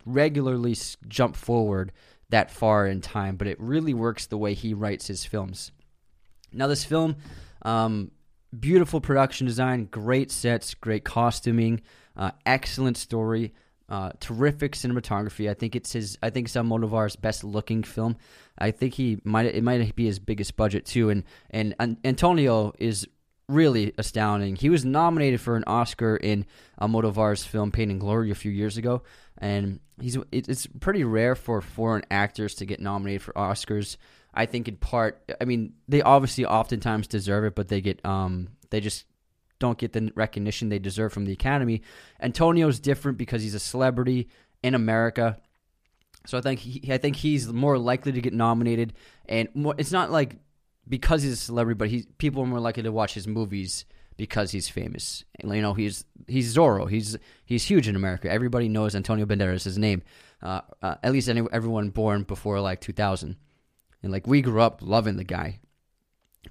regularly 0.04 0.76
jump 1.08 1.36
forward 1.36 1.92
that 2.30 2.50
far 2.50 2.86
in 2.86 3.00
time, 3.00 3.36
but 3.36 3.46
it 3.46 3.60
really 3.60 3.94
works 3.94 4.26
the 4.26 4.38
way 4.38 4.54
he 4.54 4.74
writes 4.74 5.06
his 5.06 5.24
films. 5.24 5.72
Now, 6.52 6.66
this 6.66 6.84
film, 6.84 7.16
um, 7.62 8.10
beautiful 8.58 9.00
production 9.00 9.46
design, 9.46 9.86
great 9.86 10.30
sets, 10.30 10.74
great 10.74 11.04
costuming, 11.04 11.80
uh, 12.16 12.30
excellent 12.46 12.96
story, 12.96 13.52
uh, 13.88 14.12
terrific 14.20 14.72
cinematography. 14.72 15.50
I 15.50 15.54
think 15.54 15.76
it's 15.76 15.92
his. 15.92 16.16
I 16.22 16.30
think 16.30 16.46
it's 16.46 16.56
Almodovar's 16.56 17.16
best 17.16 17.44
looking 17.44 17.82
film. 17.82 18.16
I 18.58 18.70
think 18.70 18.94
he 18.94 19.18
might. 19.24 19.46
It 19.46 19.62
might 19.62 19.94
be 19.94 20.06
his 20.06 20.18
biggest 20.18 20.56
budget 20.56 20.86
too. 20.86 21.10
And 21.10 21.24
and, 21.50 21.74
and 21.78 21.98
Antonio 22.04 22.72
is 22.78 23.06
really 23.48 23.92
astounding. 23.98 24.56
He 24.56 24.70
was 24.70 24.84
nominated 24.84 25.40
for 25.40 25.56
an 25.56 25.64
Oscar 25.66 26.16
in 26.16 26.46
Almodovar's 26.80 27.44
film 27.44 27.70
Pain 27.70 27.90
and 27.90 28.00
Glory 28.00 28.30
a 28.30 28.34
few 28.34 28.50
years 28.50 28.76
ago, 28.76 29.02
and 29.38 29.80
he's 30.00 30.16
it's 30.32 30.66
pretty 30.80 31.04
rare 31.04 31.34
for 31.34 31.60
foreign 31.60 32.04
actors 32.10 32.54
to 32.56 32.66
get 32.66 32.80
nominated 32.80 33.22
for 33.22 33.32
Oscars. 33.34 33.96
I 34.32 34.46
think 34.46 34.66
in 34.66 34.76
part, 34.76 35.22
I 35.40 35.44
mean, 35.44 35.74
they 35.88 36.02
obviously 36.02 36.44
oftentimes 36.44 37.06
deserve 37.06 37.44
it, 37.44 37.54
but 37.54 37.68
they 37.68 37.80
get 37.80 38.04
um 38.04 38.48
they 38.70 38.80
just 38.80 39.04
don't 39.58 39.78
get 39.78 39.92
the 39.92 40.10
recognition 40.14 40.68
they 40.68 40.78
deserve 40.78 41.12
from 41.12 41.24
the 41.24 41.32
Academy. 41.32 41.82
Antonio's 42.20 42.80
different 42.80 43.18
because 43.18 43.42
he's 43.42 43.54
a 43.54 43.60
celebrity 43.60 44.28
in 44.62 44.74
America. 44.74 45.38
So 46.26 46.38
I 46.38 46.40
think 46.40 46.60
he, 46.60 46.92
I 46.92 46.98
think 46.98 47.16
he's 47.16 47.52
more 47.52 47.78
likely 47.78 48.12
to 48.12 48.20
get 48.20 48.32
nominated, 48.32 48.94
and 49.28 49.48
more, 49.54 49.74
it's 49.76 49.92
not 49.92 50.10
like 50.10 50.36
because 50.88 51.22
he's 51.22 51.32
a 51.32 51.36
celebrity, 51.36 51.78
but 51.78 51.88
he 51.88 52.06
people 52.18 52.42
are 52.42 52.46
more 52.46 52.60
likely 52.60 52.82
to 52.82 52.92
watch 52.92 53.14
his 53.14 53.26
movies 53.26 53.84
because 54.16 54.50
he's 54.50 54.68
famous. 54.68 55.24
You 55.42 55.62
know, 55.62 55.74
he's 55.74 56.04
he's 56.28 56.54
Zorro. 56.54 56.88
He's 56.88 57.16
he's 57.44 57.64
huge 57.64 57.88
in 57.88 57.96
America. 57.96 58.30
Everybody 58.30 58.68
knows 58.68 58.94
Antonio 58.94 59.26
Banderas' 59.26 59.64
his 59.64 59.78
name. 59.78 60.02
Uh, 60.42 60.60
uh, 60.82 60.96
at 61.02 61.12
least 61.12 61.28
any, 61.28 61.46
everyone 61.52 61.88
born 61.88 62.22
before 62.22 62.60
like 62.60 62.80
2000. 62.80 63.36
And 64.02 64.12
like 64.12 64.26
we 64.26 64.42
grew 64.42 64.60
up 64.60 64.80
loving 64.82 65.16
the 65.16 65.24
guy. 65.24 65.60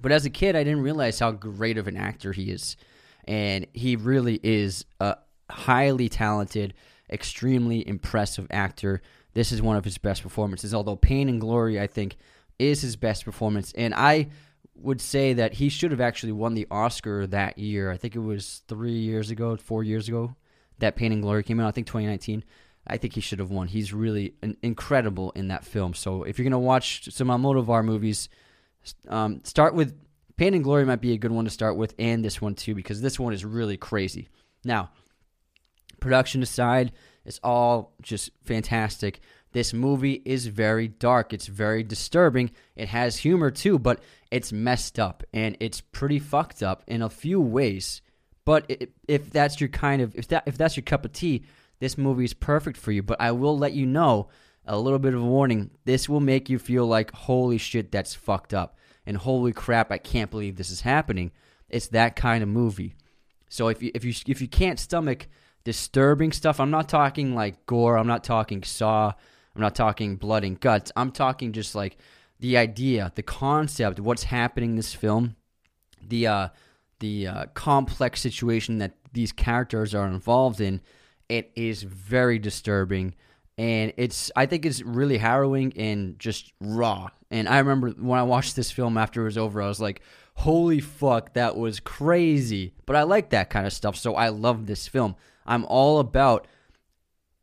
But 0.02 0.10
as 0.10 0.24
a 0.24 0.30
kid, 0.30 0.56
I 0.56 0.64
didn't 0.64 0.82
realize 0.82 1.20
how 1.20 1.30
great 1.30 1.78
of 1.78 1.86
an 1.86 1.96
actor 1.96 2.32
he 2.32 2.50
is. 2.50 2.76
And 3.26 3.66
he 3.72 3.94
really 3.94 4.40
is 4.42 4.84
a 4.98 5.18
highly 5.48 6.08
talented, 6.08 6.74
extremely 7.08 7.86
impressive 7.86 8.48
actor. 8.50 9.00
This 9.34 9.52
is 9.52 9.62
one 9.62 9.76
of 9.76 9.84
his 9.84 9.98
best 9.98 10.22
performances. 10.22 10.74
Although 10.74 10.96
Pain 10.96 11.28
and 11.28 11.40
Glory, 11.40 11.80
I 11.80 11.86
think, 11.86 12.16
is 12.64 12.82
his 12.82 12.96
best 12.96 13.24
performance. 13.24 13.72
And 13.76 13.94
I 13.94 14.28
would 14.74 15.00
say 15.00 15.32
that 15.34 15.54
he 15.54 15.68
should 15.68 15.90
have 15.90 16.00
actually 16.00 16.32
won 16.32 16.54
the 16.54 16.66
Oscar 16.70 17.26
that 17.28 17.58
year. 17.58 17.90
I 17.90 17.96
think 17.96 18.16
it 18.16 18.20
was 18.20 18.62
three 18.68 18.98
years 18.98 19.30
ago, 19.30 19.56
four 19.56 19.84
years 19.84 20.08
ago, 20.08 20.34
that 20.78 20.96
Pain 20.96 21.12
and 21.12 21.22
Glory 21.22 21.42
came 21.42 21.60
out. 21.60 21.68
I 21.68 21.72
think 21.72 21.86
2019. 21.86 22.44
I 22.86 22.98
think 22.98 23.14
he 23.14 23.20
should 23.20 23.38
have 23.38 23.50
won. 23.50 23.68
He's 23.68 23.94
really 23.94 24.34
incredible 24.62 25.30
in 25.30 25.48
that 25.48 25.64
film. 25.64 25.94
So 25.94 26.24
if 26.24 26.38
you're 26.38 26.44
gonna 26.44 26.58
watch 26.58 27.10
some 27.12 27.28
Almodovar 27.28 27.82
movies, 27.84 28.28
um, 29.08 29.40
start 29.44 29.74
with 29.74 29.94
Pain 30.36 30.54
and 30.54 30.64
Glory. 30.64 30.84
Might 30.84 31.00
be 31.00 31.12
a 31.12 31.18
good 31.18 31.32
one 31.32 31.44
to 31.44 31.50
start 31.50 31.76
with, 31.76 31.94
and 31.98 32.24
this 32.24 32.42
one 32.42 32.54
too, 32.54 32.74
because 32.74 33.00
this 33.00 33.18
one 33.18 33.32
is 33.32 33.44
really 33.44 33.76
crazy. 33.76 34.28
Now, 34.64 34.90
production 36.00 36.42
aside, 36.42 36.92
it's 37.24 37.40
all 37.42 37.94
just 38.02 38.30
fantastic. 38.44 39.20
This 39.54 39.72
movie 39.72 40.20
is 40.24 40.46
very 40.48 40.88
dark. 40.88 41.32
It's 41.32 41.46
very 41.46 41.84
disturbing. 41.84 42.50
It 42.74 42.88
has 42.88 43.18
humor 43.18 43.52
too, 43.52 43.78
but 43.78 44.02
it's 44.32 44.52
messed 44.52 44.98
up 44.98 45.22
and 45.32 45.56
it's 45.60 45.80
pretty 45.80 46.18
fucked 46.18 46.60
up 46.60 46.82
in 46.88 47.02
a 47.02 47.08
few 47.08 47.40
ways. 47.40 48.02
But 48.44 48.68
if 49.06 49.30
that's 49.30 49.60
your 49.60 49.68
kind 49.68 50.02
of 50.02 50.14
if 50.16 50.26
that 50.28 50.42
if 50.46 50.58
that's 50.58 50.76
your 50.76 50.82
cup 50.82 51.04
of 51.04 51.12
tea, 51.12 51.44
this 51.78 51.96
movie 51.96 52.24
is 52.24 52.34
perfect 52.34 52.76
for 52.76 52.90
you. 52.90 53.00
But 53.00 53.20
I 53.20 53.30
will 53.30 53.56
let 53.56 53.74
you 53.74 53.86
know 53.86 54.28
a 54.66 54.76
little 54.76 54.98
bit 54.98 55.14
of 55.14 55.22
a 55.22 55.24
warning. 55.24 55.70
This 55.84 56.08
will 56.08 56.20
make 56.20 56.50
you 56.50 56.58
feel 56.58 56.84
like 56.84 57.12
holy 57.12 57.58
shit, 57.58 57.92
that's 57.92 58.12
fucked 58.12 58.52
up, 58.52 58.76
and 59.06 59.16
holy 59.16 59.52
crap, 59.52 59.92
I 59.92 59.98
can't 59.98 60.32
believe 60.32 60.56
this 60.56 60.70
is 60.70 60.80
happening. 60.80 61.30
It's 61.70 61.86
that 61.88 62.16
kind 62.16 62.42
of 62.42 62.48
movie. 62.48 62.96
So 63.48 63.68
if 63.68 63.80
you 63.84 63.92
if 63.94 64.04
you 64.04 64.12
if 64.26 64.40
you 64.40 64.48
can't 64.48 64.80
stomach 64.80 65.28
disturbing 65.62 66.32
stuff, 66.32 66.58
I'm 66.58 66.72
not 66.72 66.88
talking 66.88 67.36
like 67.36 67.66
gore. 67.66 67.96
I'm 67.96 68.08
not 68.08 68.24
talking 68.24 68.64
Saw. 68.64 69.12
I'm 69.54 69.62
not 69.62 69.74
talking 69.74 70.16
blood 70.16 70.44
and 70.44 70.58
guts. 70.58 70.90
I'm 70.96 71.10
talking 71.12 71.52
just 71.52 71.74
like 71.74 71.96
the 72.40 72.56
idea, 72.56 73.12
the 73.14 73.22
concept, 73.22 74.00
what's 74.00 74.24
happening 74.24 74.70
in 74.70 74.76
this 74.76 74.94
film, 74.94 75.36
the 76.06 76.26
uh, 76.26 76.48
the 77.00 77.26
uh, 77.26 77.44
complex 77.54 78.20
situation 78.20 78.78
that 78.78 78.94
these 79.12 79.32
characters 79.32 79.94
are 79.94 80.06
involved 80.06 80.60
in. 80.60 80.80
It 81.28 81.52
is 81.54 81.82
very 81.82 82.38
disturbing, 82.38 83.14
and 83.56 83.92
it's 83.96 84.30
I 84.34 84.46
think 84.46 84.66
it's 84.66 84.82
really 84.82 85.18
harrowing 85.18 85.72
and 85.76 86.18
just 86.18 86.52
raw. 86.60 87.08
And 87.30 87.48
I 87.48 87.58
remember 87.58 87.90
when 87.90 88.18
I 88.18 88.24
watched 88.24 88.56
this 88.56 88.70
film 88.70 88.98
after 88.98 89.22
it 89.22 89.24
was 89.24 89.38
over, 89.38 89.62
I 89.62 89.68
was 89.68 89.80
like, 89.80 90.02
"Holy 90.34 90.80
fuck, 90.80 91.34
that 91.34 91.56
was 91.56 91.80
crazy!" 91.80 92.74
But 92.86 92.96
I 92.96 93.04
like 93.04 93.30
that 93.30 93.50
kind 93.50 93.66
of 93.66 93.72
stuff, 93.72 93.96
so 93.96 94.16
I 94.16 94.28
love 94.28 94.66
this 94.66 94.88
film. 94.88 95.14
I'm 95.46 95.64
all 95.66 96.00
about 96.00 96.46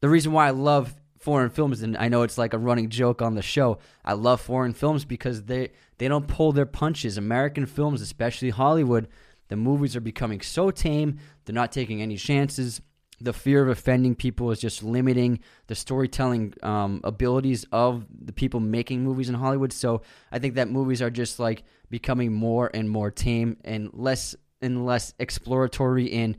the 0.01 0.09
reason 0.09 0.31
why 0.31 0.47
I 0.47 0.51
love 0.51 0.95
foreign 1.21 1.49
films 1.49 1.81
and 1.81 1.95
I 1.97 2.07
know 2.07 2.23
it's 2.23 2.37
like 2.37 2.53
a 2.53 2.57
running 2.57 2.89
joke 2.89 3.21
on 3.21 3.35
the 3.35 3.41
show. 3.41 3.77
I 4.03 4.13
love 4.13 4.41
foreign 4.41 4.73
films 4.73 5.05
because 5.05 5.43
they 5.43 5.71
they 5.97 6.07
don't 6.07 6.27
pull 6.27 6.51
their 6.51 6.65
punches. 6.65 7.17
American 7.17 7.65
films, 7.65 8.01
especially 8.01 8.49
Hollywood, 8.49 9.07
the 9.49 9.55
movies 9.55 9.95
are 9.95 10.01
becoming 10.01 10.41
so 10.41 10.71
tame. 10.71 11.19
They're 11.45 11.53
not 11.53 11.71
taking 11.71 12.01
any 12.01 12.17
chances. 12.17 12.81
The 13.19 13.33
fear 13.33 13.61
of 13.61 13.69
offending 13.69 14.15
people 14.15 14.49
is 14.49 14.59
just 14.59 14.81
limiting 14.81 15.41
the 15.67 15.75
storytelling 15.75 16.55
um, 16.63 17.01
abilities 17.03 17.65
of 17.71 18.07
the 18.19 18.33
people 18.33 18.59
making 18.59 19.03
movies 19.03 19.29
in 19.29 19.35
Hollywood. 19.35 19.71
So 19.71 20.01
I 20.31 20.39
think 20.39 20.55
that 20.55 20.69
movies 20.69 21.03
are 21.03 21.11
just 21.11 21.39
like 21.39 21.63
becoming 21.91 22.33
more 22.33 22.71
and 22.73 22.89
more 22.89 23.11
tame 23.11 23.57
and 23.63 23.91
less 23.93 24.35
and 24.59 24.87
less 24.87 25.13
exploratory. 25.19 26.11
And 26.13 26.37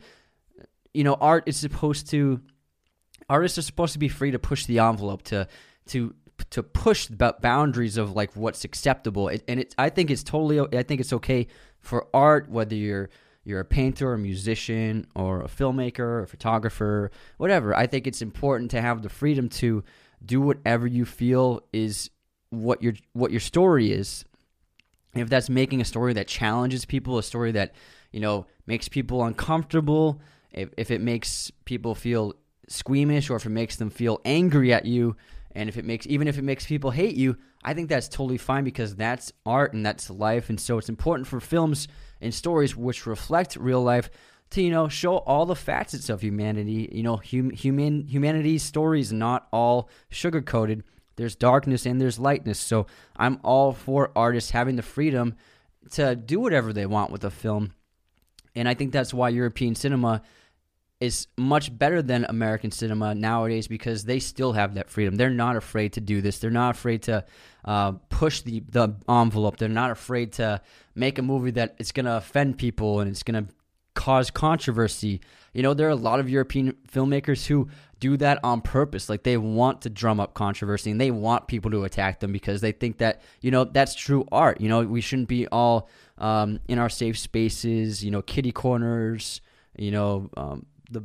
you 0.93 1.05
know, 1.05 1.15
art 1.15 1.45
is 1.47 1.57
supposed 1.57 2.11
to 2.11 2.41
artists 3.29 3.59
are 3.59 3.63
supposed 3.63 3.93
to 3.93 3.99
be 3.99 4.09
free 4.09 4.31
to 4.31 4.39
push 4.39 4.67
the 4.67 4.79
envelope 4.79 5.23
to 5.23 5.47
to 5.87 6.15
to 6.51 6.63
push 6.63 7.07
the 7.07 7.35
boundaries 7.41 7.97
of 7.97 8.15
like 8.17 8.35
what's 8.35 8.65
acceptable. 8.65 9.29
And 9.29 9.61
it 9.61 9.75
i 9.79 9.89
think 9.89 10.11
it's 10.11 10.23
totally 10.23 10.61
i 10.77 10.83
think 10.83 11.01
it's 11.01 11.13
okay 11.13 11.47
for 11.81 12.07
art 12.15 12.49
whether 12.49 12.75
you're 12.75 13.11
you're 13.45 13.61
a 13.61 13.65
painter 13.65 14.11
or 14.11 14.15
a 14.15 14.19
musician 14.19 15.07
or 15.17 15.41
a 15.41 15.49
filmmaker 15.49 16.01
or 16.01 16.23
a 16.23 16.29
photographer 16.29 17.11
whatever. 17.39 17.77
I 17.77 17.87
think 17.87 18.07
it's 18.07 18.23
important 18.23 18.71
to 18.73 18.81
have 18.81 19.03
the 19.03 19.09
freedom 19.09 19.49
to 19.51 19.83
do 20.25 20.41
whatever 20.41 20.87
you 20.87 21.05
feel 21.05 21.63
is 21.73 22.11
what 22.51 22.83
your 22.83 22.95
what 23.13 23.31
your 23.31 23.41
story 23.41 23.93
is. 23.93 24.25
If 25.15 25.29
that's 25.29 25.51
making 25.51 25.81
a 25.81 25.85
story 25.85 26.15
that 26.15 26.27
challenges 26.27 26.85
people 26.85 27.19
a 27.19 27.23
story 27.23 27.53
that 27.53 27.75
you 28.13 28.21
know 28.21 28.47
makes 28.67 28.89
people 28.89 29.25
uncomfortable 29.25 30.21
if, 30.53 30.69
if 30.77 30.91
it 30.91 31.01
makes 31.01 31.51
people 31.65 31.95
feel 31.95 32.35
squeamish 32.73 33.31
or 33.31 33.37
if 33.37 33.47
it 33.47 33.51
makes 33.51 33.77
them 33.77 33.91
feel 33.91 34.21
angry 34.25 34.73
at 34.73 34.85
you 34.85 35.17
and 35.55 35.69
if 35.69 35.77
it 35.77 35.85
makes 35.85 36.07
even 36.07 36.29
if 36.29 36.39
it 36.39 36.43
makes 36.43 36.67
people 36.67 36.91
hate 36.91 37.15
you 37.15 37.37
i 37.63 37.75
think 37.75 37.89
that's 37.89 38.09
totally 38.09 38.39
fine 38.39 38.65
because 38.65 38.97
that's 38.97 39.33
art 39.45 39.73
and 39.75 39.85
that's 39.85 40.11
life 40.11 40.49
and 40.49 40.61
so 40.61 40.79
it's 40.79 40.89
important 40.89 41.27
for 41.27 41.41
films 41.41 41.89
and 42.21 42.35
stories 42.35 42.77
which 42.77 43.07
reflect 43.07 43.57
real 43.57 43.83
life 43.83 44.11
to 44.51 44.63
you 44.63 44.71
know 44.71 44.89
show 44.89 45.19
all 45.19 45.47
the 45.47 45.55
facets 45.55 46.09
of 46.09 46.23
humanity 46.23 46.89
you 46.93 47.03
know 47.03 47.17
hum, 47.17 47.51
human 47.51 48.07
humanity's 48.07 48.63
stories 48.63 49.13
not 49.13 49.47
all 49.53 49.89
sugar 50.11 50.41
coated 50.41 50.83
there's 51.17 51.37
darkness 51.37 51.87
and 51.87 52.01
there's 52.01 52.19
lightness. 52.19 52.59
So 52.59 52.87
I'm 53.17 53.39
all 53.43 53.73
for 53.73 54.11
artists 54.17 54.51
having 54.51 54.77
the 54.77 54.83
freedom 54.83 55.37
to 55.93 56.17
do 56.17 56.41
whatever 56.41 56.73
they 56.73 56.87
want 56.87 57.11
with 57.11 57.25
a 57.25 57.31
film. 57.31 57.75
And 58.55 58.69
I 58.69 58.75
think 58.75 58.93
that's 58.93 59.15
why 59.15 59.31
European 59.31 59.75
cinema 59.75 60.23
is 61.03 61.27
much 61.37 61.77
better 61.77 62.01
than 62.01 62.25
American 62.29 62.71
cinema 62.71 63.13
nowadays 63.13 63.67
because 63.67 64.05
they 64.05 64.21
still 64.21 64.53
have 64.53 64.75
that 64.75 64.89
freedom. 64.89 65.17
They're 65.17 65.31
not 65.31 65.57
afraid 65.57 65.95
to 65.95 66.01
do 66.01 66.21
this. 66.21 66.39
They're 66.39 66.49
not 66.49 66.77
afraid 66.77 67.03
to 67.03 67.25
uh, 67.65 67.93
push 68.09 68.43
the, 68.43 68.63
the 68.69 68.95
envelope. 69.09 69.57
They're 69.57 69.69
not 69.69 69.91
afraid 69.91 70.35
to 70.35 70.61
make 70.95 71.19
a 71.19 71.23
movie 71.23 71.51
that 71.51 71.75
it's 71.81 71.91
going 71.91 72.07
to 72.07 72.19
offend 72.19 72.57
people 72.57 73.01
and 73.01 73.11
it's 73.11 73.25
going 73.25 73.45
to 73.45 73.53
cause 73.95 74.31
controversy. 74.31 75.21
You 75.53 75.65
know, 75.65 75.75
there 75.75 75.89
are 75.89 75.91
a 75.91 75.97
lot 75.97 76.21
of 76.21 76.31
European 76.31 76.77
filmmakers 76.89 77.47
who 77.47 77.69
do 77.99 78.17
that 78.19 78.39
on 78.45 78.61
purpose. 78.61 79.09
Like 79.09 79.25
they 79.25 79.37
want 79.37 79.83
to 79.83 79.91
drum 79.91 80.21
up 80.21 80.35
controversy 80.35 80.93
and 80.93 81.01
they 81.01 81.11
want 81.11 81.49
people 81.49 81.73
to 81.73 81.83
attack 81.83 82.21
them 82.21 82.31
because 82.31 82.61
they 82.61 82.71
think 82.71 82.99
that, 82.99 83.23
you 83.41 83.51
know, 83.51 83.65
that's 83.65 83.97
true 83.97 84.25
art. 84.31 84.61
You 84.61 84.69
know, 84.69 84.83
we 84.83 85.01
shouldn't 85.01 85.29
be 85.29 85.49
all 85.49 85.89
um, 86.19 86.61
in 86.69 86.79
our 86.79 86.89
safe 86.89 87.19
spaces, 87.19 88.05
you 88.05 88.13
know, 88.13 88.23
kitty 88.23 88.53
corners, 88.53 89.41
you 89.77 89.91
know, 89.91 90.31
um, 90.37 90.67
the 90.93 91.03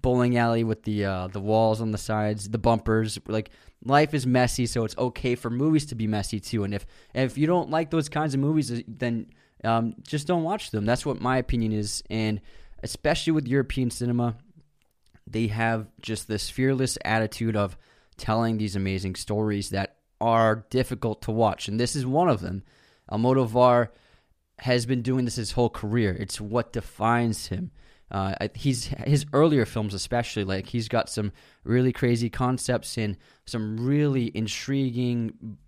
bowling 0.00 0.36
alley 0.36 0.64
with 0.64 0.84
the 0.84 1.04
uh, 1.04 1.28
the 1.28 1.40
walls 1.40 1.80
on 1.80 1.90
the 1.90 1.98
sides, 1.98 2.48
the 2.48 2.58
bumpers. 2.58 3.18
Like 3.26 3.50
life 3.84 4.14
is 4.14 4.26
messy, 4.26 4.66
so 4.66 4.84
it's 4.84 4.96
okay 4.96 5.34
for 5.34 5.50
movies 5.50 5.86
to 5.86 5.94
be 5.94 6.06
messy 6.06 6.40
too. 6.40 6.64
And 6.64 6.74
if 6.74 6.86
if 7.14 7.38
you 7.38 7.46
don't 7.46 7.70
like 7.70 7.90
those 7.90 8.08
kinds 8.08 8.34
of 8.34 8.40
movies, 8.40 8.82
then 8.86 9.30
um, 9.64 9.94
just 10.02 10.26
don't 10.26 10.44
watch 10.44 10.70
them. 10.70 10.84
That's 10.84 11.06
what 11.06 11.20
my 11.20 11.38
opinion 11.38 11.72
is. 11.72 12.02
And 12.10 12.40
especially 12.82 13.32
with 13.32 13.48
European 13.48 13.90
cinema, 13.90 14.36
they 15.26 15.48
have 15.48 15.88
just 16.00 16.28
this 16.28 16.48
fearless 16.48 16.98
attitude 17.04 17.56
of 17.56 17.76
telling 18.16 18.58
these 18.58 18.76
amazing 18.76 19.14
stories 19.14 19.70
that 19.70 19.96
are 20.20 20.66
difficult 20.70 21.22
to 21.22 21.30
watch. 21.30 21.68
And 21.68 21.78
this 21.78 21.94
is 21.94 22.06
one 22.06 22.28
of 22.28 22.40
them. 22.40 22.62
Almodovar 23.10 23.88
has 24.58 24.86
been 24.86 25.02
doing 25.02 25.24
this 25.24 25.36
his 25.36 25.52
whole 25.52 25.70
career. 25.70 26.16
It's 26.18 26.40
what 26.40 26.72
defines 26.72 27.46
him. 27.46 27.70
Uh, 28.10 28.48
he's 28.54 28.86
his 28.86 29.26
earlier 29.32 29.66
films, 29.66 29.94
especially 29.94 30.44
like 30.44 30.68
he's 30.68 30.88
got 30.88 31.08
some 31.08 31.32
really 31.64 31.92
crazy 31.92 32.30
concepts 32.30 32.96
and 32.96 33.16
some 33.44 33.78
really 33.78 34.32
intriguing 34.34 35.58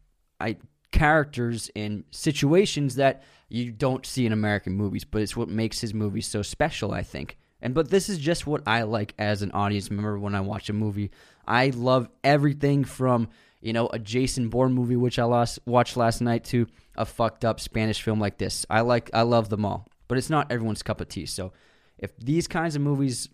I, 0.41 0.57
characters 0.91 1.71
and 1.77 2.05
situations 2.11 2.97
that 2.97 3.23
you 3.49 3.71
don't 3.73 4.07
see 4.07 4.27
in 4.27 4.33
American 4.33 4.75
movies, 4.75 5.05
but 5.05 5.23
it's 5.23 5.37
what 5.37 5.49
makes 5.49 5.81
his 5.81 5.93
movies 5.93 6.27
so 6.27 6.43
special, 6.43 6.93
I 6.93 7.03
think. 7.03 7.37
And 7.63 7.75
but 7.75 7.91
this 7.91 8.09
is 8.09 8.19
just 8.19 8.47
what 8.47 8.63
I 8.67 8.83
like 8.83 9.15
as 9.19 9.43
an 9.43 9.51
audience 9.53 9.91
member 9.91 10.19
when 10.19 10.35
I 10.35 10.41
watch 10.41 10.71
a 10.71 10.73
movie. 10.73 11.11
I 11.47 11.71
love 11.71 12.09
everything 12.25 12.85
from 12.85 13.29
you 13.61 13.75
know 13.75 13.89
a 13.89 13.99
Jason 13.99 14.49
Bourne 14.49 14.73
movie, 14.73 14.97
which 14.97 15.19
I 15.19 15.25
lost, 15.25 15.59
watched 15.67 15.97
last 15.97 16.23
night, 16.23 16.45
to 16.45 16.67
a 16.97 17.05
fucked 17.05 17.45
up 17.45 17.61
Spanish 17.61 18.01
film 18.01 18.19
like 18.19 18.39
this. 18.39 18.65
I 18.71 18.81
like, 18.81 19.11
I 19.13 19.23
love 19.23 19.51
them 19.51 19.67
all, 19.67 19.89
but 20.09 20.17
it's 20.17 20.31
not 20.31 20.51
everyone's 20.51 20.83
cup 20.83 21.03
of 21.03 21.09
tea. 21.09 21.27
So 21.27 21.53
if 22.01 22.17
these 22.17 22.49
kinds 22.49 22.75
of 22.75 22.83
movies 22.83 23.29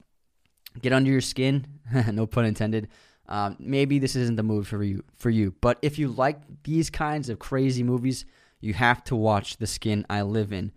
get 0.82 0.92
under 0.92 1.10
your 1.10 1.22
skin, 1.22 1.66
no 2.12 2.26
pun 2.26 2.44
intended, 2.44 2.88
um, 3.28 3.56
maybe 3.58 3.98
this 3.98 4.14
isn't 4.14 4.36
the 4.36 4.42
movie 4.42 4.66
for 4.66 4.82
you. 4.82 5.04
For 5.16 5.30
you, 5.30 5.54
but 5.60 5.78
if 5.82 5.98
you 5.98 6.08
like 6.08 6.40
these 6.64 6.90
kinds 6.90 7.28
of 7.28 7.38
crazy 7.38 7.82
movies, 7.82 8.24
you 8.60 8.74
have 8.74 9.02
to 9.04 9.16
watch 9.16 9.56
The 9.56 9.66
Skin 9.66 10.04
I 10.10 10.22
Live 10.22 10.52
In. 10.52 10.72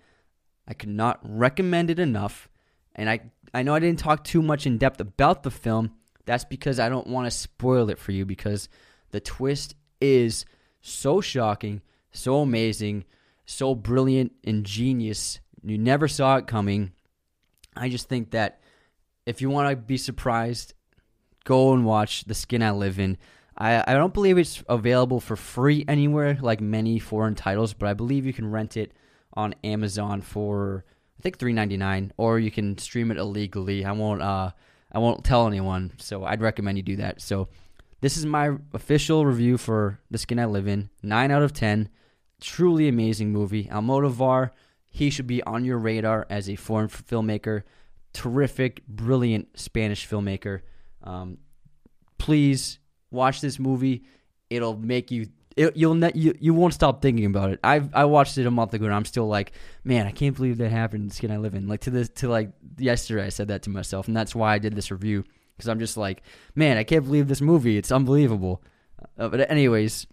I 0.67 0.73
could 0.73 0.89
not 0.89 1.19
recommend 1.23 1.89
it 1.89 1.99
enough, 1.99 2.47
and 2.95 3.09
I 3.09 3.31
I 3.53 3.63
know 3.63 3.73
I 3.73 3.79
didn't 3.79 3.99
talk 3.99 4.23
too 4.23 4.41
much 4.41 4.65
in 4.65 4.77
depth 4.77 5.01
about 5.01 5.43
the 5.43 5.51
film. 5.51 5.91
That's 6.25 6.45
because 6.45 6.79
I 6.79 6.89
don't 6.89 7.07
want 7.07 7.25
to 7.25 7.31
spoil 7.31 7.89
it 7.89 7.97
for 7.97 8.11
you 8.11 8.25
because 8.25 8.69
the 9.09 9.19
twist 9.19 9.75
is 9.99 10.45
so 10.81 11.21
shocking, 11.21 11.81
so 12.11 12.41
amazing, 12.41 13.05
so 13.45 13.73
brilliant 13.73 14.33
and 14.43 14.63
genius. 14.63 15.39
You 15.63 15.77
never 15.77 16.07
saw 16.07 16.37
it 16.37 16.47
coming. 16.47 16.93
I 17.79 17.89
just 17.89 18.09
think 18.09 18.31
that 18.31 18.61
if 19.25 19.41
you 19.41 19.49
want 19.49 19.69
to 19.69 19.75
be 19.75 19.97
surprised, 19.97 20.73
go 21.45 21.73
and 21.73 21.85
watch 21.85 22.25
The 22.25 22.33
Skin 22.33 22.61
I 22.61 22.71
Live 22.71 22.99
In. 22.99 23.17
I, 23.57 23.83
I 23.85 23.93
don't 23.93 24.13
believe 24.13 24.37
it's 24.37 24.63
available 24.69 25.19
for 25.19 25.35
free 25.35 25.85
anywhere 25.87 26.37
like 26.41 26.61
many 26.61 26.99
foreign 26.99 27.35
titles, 27.35 27.73
but 27.73 27.89
I 27.89 27.93
believe 27.93 28.25
you 28.25 28.33
can 28.33 28.49
rent 28.49 28.77
it 28.77 28.93
on 29.33 29.53
Amazon 29.63 30.21
for 30.21 30.85
I 31.19 31.21
think 31.21 31.37
three 31.37 31.53
ninety 31.53 31.77
nine, 31.77 32.13
or 32.17 32.39
you 32.39 32.51
can 32.51 32.77
stream 32.77 33.11
it 33.11 33.17
illegally. 33.17 33.83
I 33.83 33.91
won't 33.91 34.21
uh 34.21 34.51
I 34.91 34.99
won't 34.99 35.23
tell 35.23 35.45
anyone, 35.45 35.91
so 35.97 36.23
I'd 36.23 36.41
recommend 36.41 36.77
you 36.77 36.83
do 36.83 36.95
that. 36.97 37.21
So 37.21 37.49
this 38.01 38.15
is 38.15 38.25
my 38.25 38.55
official 38.73 39.25
review 39.25 39.57
for 39.57 39.99
The 40.09 40.17
Skin 40.17 40.39
I 40.39 40.45
Live 40.45 40.67
In. 40.67 40.89
Nine 41.03 41.31
out 41.31 41.43
of 41.43 41.53
ten. 41.53 41.89
Truly 42.39 42.87
amazing 42.87 43.33
movie. 43.33 43.65
Almodovar 43.65 44.51
he 44.99 45.09
should 45.09 45.27
be 45.27 45.41
on 45.43 45.63
your 45.63 45.77
radar 45.77 46.27
as 46.29 46.49
a 46.49 46.57
foreign 46.57 46.89
filmmaker. 46.89 47.63
Terrific, 48.11 48.85
brilliant 48.85 49.57
Spanish 49.57 50.05
filmmaker. 50.05 50.59
Um, 51.01 51.37
please 52.17 52.79
watch 53.09 53.39
this 53.39 53.59
movie. 53.59 54.03
It'll 54.49 54.75
make 54.75 55.09
you. 55.09 55.27
It, 55.55 55.77
you'll 55.77 55.95
ne- 55.95 56.11
you 56.15 56.35
you 56.41 56.53
won't 56.53 56.73
stop 56.73 57.01
thinking 57.01 57.25
about 57.25 57.51
it. 57.51 57.61
I 57.63 57.81
I 57.93 58.05
watched 58.05 58.37
it 58.37 58.45
a 58.45 58.51
month 58.51 58.73
ago 58.73 58.85
and 58.85 58.93
I'm 58.93 59.05
still 59.05 59.25
like, 59.25 59.53
man, 59.85 60.05
I 60.05 60.11
can't 60.11 60.35
believe 60.35 60.57
that 60.57 60.69
happened 60.69 61.03
in 61.03 61.07
the 61.07 61.15
skin 61.15 61.31
I 61.31 61.37
live 61.37 61.55
in. 61.55 61.69
Like 61.69 61.79
to 61.81 61.91
this 61.91 62.09
to 62.15 62.27
like 62.27 62.51
yesterday, 62.77 63.25
I 63.25 63.29
said 63.29 63.47
that 63.47 63.61
to 63.63 63.69
myself, 63.69 64.09
and 64.09 64.17
that's 64.17 64.35
why 64.35 64.53
I 64.53 64.59
did 64.59 64.75
this 64.75 64.91
review 64.91 65.23
because 65.55 65.69
I'm 65.69 65.79
just 65.79 65.95
like, 65.95 66.23
man, 66.55 66.75
I 66.75 66.83
can't 66.83 67.05
believe 67.05 67.29
this 67.29 67.41
movie. 67.41 67.77
It's 67.77 67.91
unbelievable. 67.91 68.61
Uh, 69.17 69.29
but 69.29 69.49
anyways, 69.49 70.07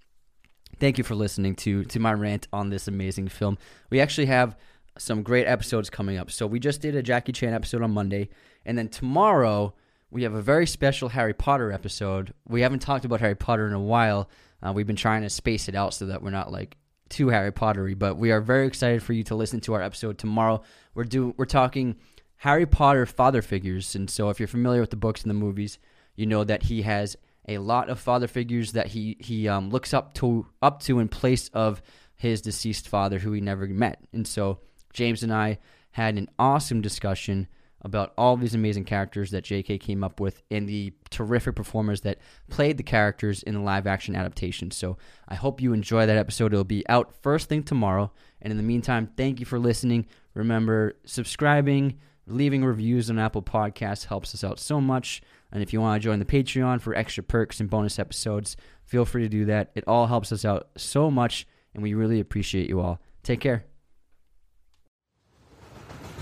thank 0.78 0.96
you 0.96 1.02
for 1.02 1.16
listening 1.16 1.56
to 1.56 1.82
to 1.86 1.98
my 1.98 2.12
rant 2.12 2.46
on 2.52 2.70
this 2.70 2.86
amazing 2.86 3.28
film. 3.28 3.58
We 3.90 4.00
actually 4.00 4.26
have 4.26 4.56
some 4.98 5.22
great 5.22 5.46
episodes 5.46 5.90
coming 5.90 6.16
up. 6.16 6.30
So 6.30 6.46
we 6.46 6.60
just 6.60 6.80
did 6.80 6.94
a 6.94 7.02
Jackie 7.02 7.32
Chan 7.32 7.54
episode 7.54 7.82
on 7.82 7.90
Monday, 7.92 8.28
and 8.64 8.76
then 8.76 8.88
tomorrow 8.88 9.74
we 10.10 10.22
have 10.22 10.34
a 10.34 10.42
very 10.42 10.66
special 10.66 11.08
Harry 11.08 11.34
Potter 11.34 11.72
episode. 11.72 12.32
We 12.48 12.62
haven't 12.62 12.80
talked 12.80 13.04
about 13.04 13.20
Harry 13.20 13.34
Potter 13.34 13.66
in 13.66 13.72
a 13.72 13.80
while. 13.80 14.30
Uh, 14.62 14.72
we've 14.72 14.86
been 14.86 14.96
trying 14.96 15.22
to 15.22 15.30
space 15.30 15.68
it 15.68 15.74
out 15.74 15.94
so 15.94 16.06
that 16.06 16.22
we're 16.22 16.30
not 16.30 16.52
like 16.52 16.76
too 17.08 17.28
Harry 17.28 17.52
Pottery, 17.52 17.94
but 17.94 18.16
we 18.16 18.30
are 18.30 18.40
very 18.40 18.66
excited 18.66 19.02
for 19.02 19.12
you 19.12 19.22
to 19.24 19.34
listen 19.34 19.60
to 19.60 19.74
our 19.74 19.82
episode 19.82 20.18
tomorrow. 20.18 20.62
We're 20.94 21.04
do 21.04 21.34
we're 21.36 21.44
talking 21.44 21.96
Harry 22.36 22.66
Potter 22.66 23.06
father 23.06 23.42
figures, 23.42 23.94
and 23.94 24.10
so 24.10 24.30
if 24.30 24.40
you're 24.40 24.46
familiar 24.46 24.80
with 24.80 24.90
the 24.90 24.96
books 24.96 25.22
and 25.22 25.30
the 25.30 25.34
movies, 25.34 25.78
you 26.14 26.26
know 26.26 26.44
that 26.44 26.64
he 26.64 26.82
has 26.82 27.16
a 27.48 27.58
lot 27.58 27.88
of 27.88 28.00
father 28.00 28.26
figures 28.26 28.72
that 28.72 28.88
he 28.88 29.16
he 29.20 29.48
um, 29.48 29.70
looks 29.70 29.94
up 29.94 30.14
to 30.14 30.46
up 30.62 30.80
to 30.82 30.98
in 30.98 31.08
place 31.08 31.48
of 31.50 31.82
his 32.14 32.40
deceased 32.40 32.88
father, 32.88 33.18
who 33.18 33.32
he 33.32 33.40
never 33.40 33.66
met, 33.66 34.00
and 34.12 34.26
so 34.26 34.60
James 34.96 35.22
and 35.22 35.32
I 35.32 35.58
had 35.92 36.16
an 36.16 36.28
awesome 36.38 36.80
discussion 36.80 37.46
about 37.82 38.14
all 38.16 38.36
these 38.36 38.54
amazing 38.54 38.84
characters 38.84 39.30
that 39.30 39.44
JK 39.44 39.78
came 39.78 40.02
up 40.02 40.18
with 40.18 40.42
and 40.50 40.66
the 40.66 40.92
terrific 41.10 41.54
performers 41.54 42.00
that 42.00 42.18
played 42.48 42.78
the 42.78 42.82
characters 42.82 43.42
in 43.42 43.54
the 43.54 43.60
live 43.60 43.86
action 43.86 44.16
adaptation. 44.16 44.70
So 44.70 44.96
I 45.28 45.34
hope 45.34 45.60
you 45.60 45.74
enjoy 45.74 46.06
that 46.06 46.16
episode. 46.16 46.52
It'll 46.52 46.64
be 46.64 46.88
out 46.88 47.12
first 47.22 47.48
thing 47.48 47.62
tomorrow. 47.62 48.10
And 48.40 48.50
in 48.50 48.56
the 48.56 48.62
meantime, 48.62 49.10
thank 49.16 49.38
you 49.38 49.46
for 49.46 49.58
listening. 49.58 50.06
Remember, 50.34 50.94
subscribing, 51.04 51.98
leaving 52.26 52.64
reviews 52.64 53.10
on 53.10 53.18
Apple 53.18 53.42
Podcasts 53.42 54.06
helps 54.06 54.34
us 54.34 54.42
out 54.42 54.58
so 54.58 54.80
much. 54.80 55.20
And 55.52 55.62
if 55.62 55.72
you 55.72 55.80
want 55.80 56.00
to 56.00 56.04
join 56.04 56.18
the 56.18 56.24
Patreon 56.24 56.80
for 56.80 56.94
extra 56.94 57.22
perks 57.22 57.60
and 57.60 57.70
bonus 57.70 57.98
episodes, 57.98 58.56
feel 58.84 59.04
free 59.04 59.22
to 59.22 59.28
do 59.28 59.44
that. 59.44 59.70
It 59.74 59.84
all 59.86 60.06
helps 60.06 60.32
us 60.32 60.44
out 60.44 60.70
so 60.76 61.10
much, 61.10 61.46
and 61.74 61.82
we 61.82 61.94
really 61.94 62.18
appreciate 62.18 62.68
you 62.68 62.80
all. 62.80 63.00
Take 63.22 63.40
care. 63.40 63.75